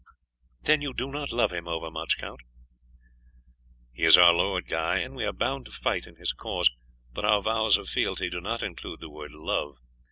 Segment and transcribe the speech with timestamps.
[0.63, 2.39] "Then you do not love him overmuch, Count?"
[3.93, 6.71] "He is our lord, Guy, and we are bound to fight in his cause,
[7.13, 9.77] but our vows of fealty do not include the word love.